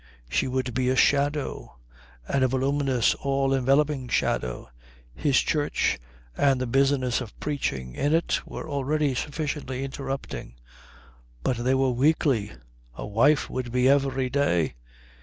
[0.27, 1.77] She would be a shadow;
[2.27, 4.69] and a voluminous, all enveloping shadow.
[5.13, 5.99] His church
[6.35, 10.55] and the business of preaching in it were already sufficiently interrupting,
[11.43, 12.51] but they were weekly.
[12.95, 14.73] A wife would be every day.